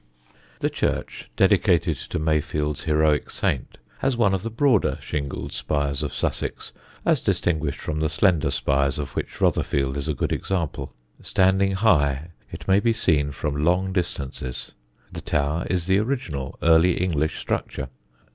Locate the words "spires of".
5.51-6.11, 8.49-9.15